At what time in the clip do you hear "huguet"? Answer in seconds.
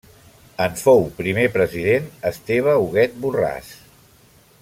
2.85-3.15